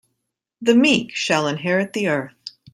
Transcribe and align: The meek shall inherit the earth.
The 0.63 0.73
meek 0.73 1.13
shall 1.15 1.47
inherit 1.47 1.93
the 1.93 2.07
earth. 2.07 2.33